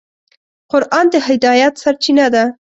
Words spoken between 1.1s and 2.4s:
د هدایت سرچینه